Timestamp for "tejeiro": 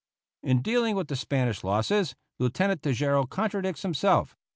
2.81-3.27